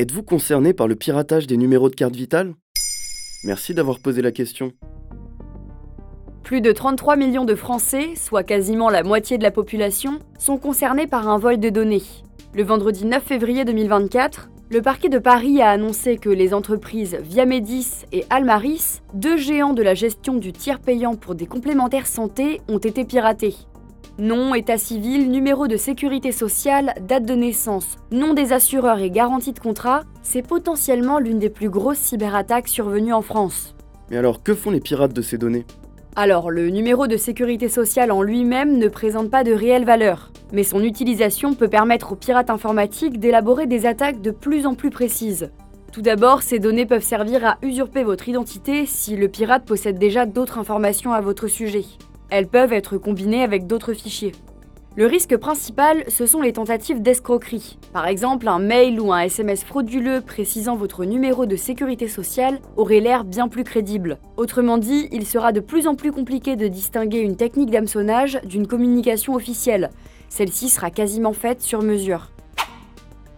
[0.00, 2.54] Êtes-vous concerné par le piratage des numéros de carte vitale?
[3.44, 4.72] Merci d'avoir posé la question.
[6.42, 11.06] Plus de 33 millions de Français, soit quasiment la moitié de la population, sont concernés
[11.06, 12.02] par un vol de données.
[12.54, 18.06] Le vendredi 9 février 2024, le parquet de Paris a annoncé que les entreprises Viamedis
[18.10, 22.78] et Almaris, deux géants de la gestion du tiers payant pour des complémentaires santé, ont
[22.78, 23.54] été piratés.
[24.20, 29.54] Nom, état civil, numéro de sécurité sociale, date de naissance, nom des assureurs et garantie
[29.54, 33.74] de contrat, c'est potentiellement l'une des plus grosses cyberattaques survenues en France.
[34.10, 35.64] Mais alors, que font les pirates de ces données?
[36.16, 40.64] Alors, le numéro de sécurité sociale en lui-même ne présente pas de réelle valeur, mais
[40.64, 45.50] son utilisation peut permettre aux pirates informatiques d'élaborer des attaques de plus en plus précises.
[45.92, 50.26] Tout d'abord, ces données peuvent servir à usurper votre identité si le pirate possède déjà
[50.26, 51.86] d'autres informations à votre sujet.
[52.30, 54.32] Elles peuvent être combinées avec d'autres fichiers.
[54.96, 57.78] Le risque principal, ce sont les tentatives d'escroquerie.
[57.92, 62.98] Par exemple, un mail ou un SMS frauduleux précisant votre numéro de sécurité sociale aurait
[62.98, 64.18] l'air bien plus crédible.
[64.36, 68.66] Autrement dit, il sera de plus en plus compliqué de distinguer une technique d'hameçonnage d'une
[68.66, 69.90] communication officielle.
[70.28, 72.30] Celle-ci sera quasiment faite sur mesure.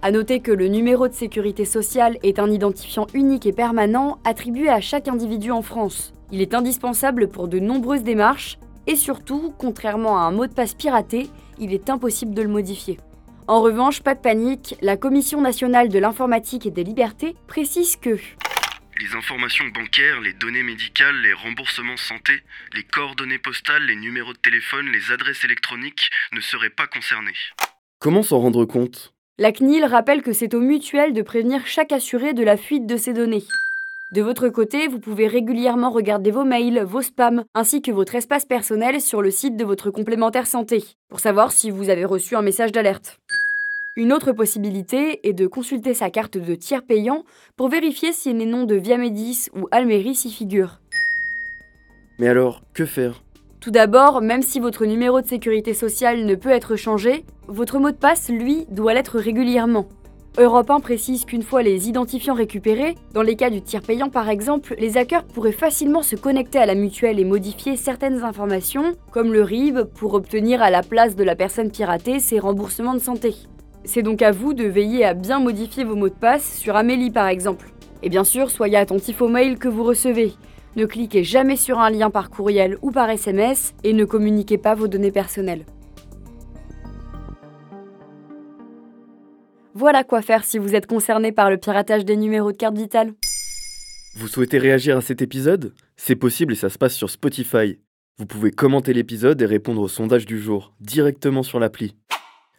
[0.01, 4.69] A noter que le numéro de sécurité sociale est un identifiant unique et permanent attribué
[4.69, 6.13] à chaque individu en France.
[6.33, 10.75] Il est indispensable pour de nombreuses démarches et surtout, contrairement à un mot de passe
[10.75, 12.99] piraté, il est impossible de le modifier.
[13.49, 18.17] En revanche, pas de panique, la Commission nationale de l'informatique et des libertés précise que
[19.01, 22.35] Les informations bancaires, les données médicales, les remboursements santé,
[22.75, 27.35] les coordonnées postales, les numéros de téléphone, les adresses électroniques ne seraient pas concernés.
[27.99, 29.13] Comment s'en rendre compte?
[29.39, 32.97] La CNIL rappelle que c'est au mutuel de prévenir chaque assuré de la fuite de
[32.97, 33.45] ses données.
[34.13, 38.45] De votre côté, vous pouvez régulièrement regarder vos mails, vos spams, ainsi que votre espace
[38.45, 42.43] personnel sur le site de votre complémentaire santé, pour savoir si vous avez reçu un
[42.43, 43.19] message d'alerte.
[43.97, 47.25] Une autre possibilité est de consulter sa carte de tiers payant
[47.57, 50.81] pour vérifier si les noms de Viamedis ou Almeris y figurent.
[52.19, 53.23] Mais alors, que faire?
[53.61, 57.91] Tout d'abord, même si votre numéro de sécurité sociale ne peut être changé, votre mot
[57.91, 59.89] de passe, lui, doit l'être régulièrement.
[60.39, 64.31] Europe 1 précise qu'une fois les identifiants récupérés, dans les cas du tiers payant par
[64.31, 69.31] exemple, les hackers pourraient facilement se connecter à la mutuelle et modifier certaines informations, comme
[69.31, 73.35] le RIB, pour obtenir à la place de la personne piratée ses remboursements de santé.
[73.85, 77.11] C'est donc à vous de veiller à bien modifier vos mots de passe sur Amélie
[77.11, 77.71] par exemple.
[78.03, 80.33] Et bien sûr, soyez attentif aux mails que vous recevez.
[80.77, 84.75] Ne cliquez jamais sur un lien par courriel ou par SMS et ne communiquez pas
[84.75, 85.67] vos données personnelles.
[89.83, 93.15] Voilà quoi faire si vous êtes concerné par le piratage des numéros de carte vitale.
[94.15, 95.75] Vous souhaitez réagir à cet épisode?
[95.97, 97.81] C'est possible et ça se passe sur Spotify.
[98.17, 101.97] Vous pouvez commenter l'épisode et répondre au sondage du jour directement sur l'appli.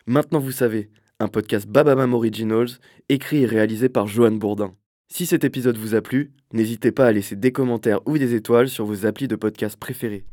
[0.06, 0.89] Maintenant vous savez,
[1.22, 2.72] un podcast Bababam Originals,
[3.07, 4.75] écrit et réalisé par Johan Bourdin.
[5.07, 8.67] Si cet épisode vous a plu, n'hésitez pas à laisser des commentaires ou des étoiles
[8.67, 10.25] sur vos applis de podcast préférés.